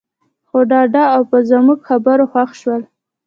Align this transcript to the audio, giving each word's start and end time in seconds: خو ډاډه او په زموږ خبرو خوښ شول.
خو 0.47 0.59
ډاډه 0.69 1.03
او 1.15 1.21
په 1.31 1.37
زموږ 1.49 1.79
خبرو 1.89 2.25
خوښ 2.31 2.51
شول. 2.61 2.81